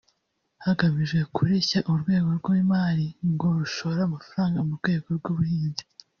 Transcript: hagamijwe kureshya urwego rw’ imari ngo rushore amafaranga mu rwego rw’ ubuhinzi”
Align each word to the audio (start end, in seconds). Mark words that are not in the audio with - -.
hagamijwe 0.65 1.19
kureshya 1.35 1.79
urwego 1.91 2.29
rw’ 2.39 2.47
imari 2.61 3.07
ngo 3.31 3.47
rushore 3.59 3.99
amafaranga 4.03 4.59
mu 4.67 4.73
rwego 4.79 5.07
rw’ 5.17 5.27
ubuhinzi” 5.33 5.83